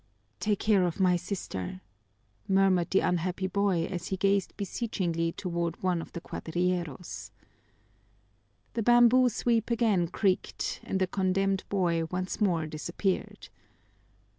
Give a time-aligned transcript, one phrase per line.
[0.39, 1.81] "Take care of my sister,"
[2.47, 7.29] murmured the unhappy boy as he gazed beseechingly toward one of the cuadrilleros.
[8.73, 13.49] The bamboo sweep again creaked, and the condemned boy once more disappeared.